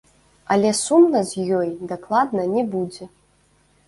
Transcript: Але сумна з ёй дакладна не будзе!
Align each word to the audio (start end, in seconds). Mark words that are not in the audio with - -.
Але 0.53 0.69
сумна 0.77 1.19
з 1.31 1.43
ёй 1.57 1.69
дакладна 1.91 2.47
не 2.55 2.63
будзе! 2.77 3.09